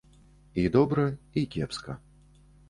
[0.53, 1.03] І добра,
[1.33, 1.97] і кепска.